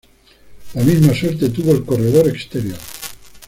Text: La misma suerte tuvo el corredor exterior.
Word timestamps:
La 0.73 0.83
misma 0.83 1.13
suerte 1.13 1.49
tuvo 1.49 1.73
el 1.73 1.85
corredor 1.85 2.27
exterior. 2.27 2.79